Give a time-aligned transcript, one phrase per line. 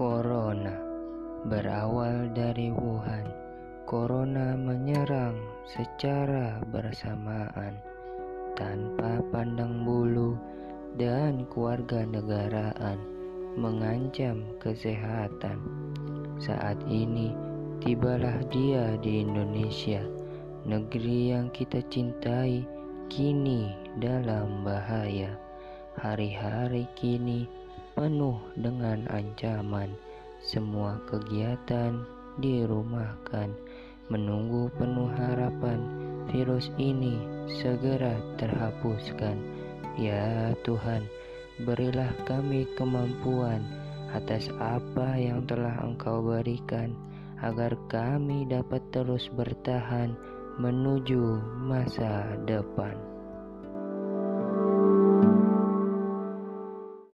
[0.00, 0.80] Corona
[1.44, 3.28] berawal dari Wuhan.
[3.84, 5.36] Corona menyerang
[5.68, 7.76] secara bersamaan
[8.56, 10.40] tanpa pandang bulu
[10.96, 12.96] dan keluarga negaraan
[13.60, 15.60] mengancam kesehatan.
[16.40, 17.36] Saat ini
[17.84, 20.00] tibalah dia di Indonesia,
[20.64, 22.64] negeri yang kita cintai
[23.12, 23.68] kini
[24.00, 25.36] dalam bahaya.
[26.00, 27.59] Hari-hari kini
[28.00, 29.92] penuh dengan ancaman.
[30.40, 32.00] Semua kegiatan
[32.40, 33.52] dirumahkan,
[34.08, 35.84] menunggu penuh harapan
[36.32, 37.20] virus ini
[37.60, 39.36] segera terhapuskan.
[40.00, 41.04] Ya Tuhan,
[41.68, 43.60] berilah kami kemampuan
[44.16, 46.96] atas apa yang telah Engkau berikan,
[47.44, 50.16] agar kami dapat terus bertahan
[50.56, 51.36] menuju
[51.68, 53.09] masa depan.